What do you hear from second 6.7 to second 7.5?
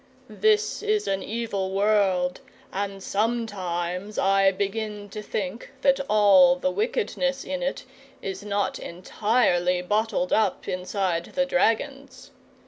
wickedness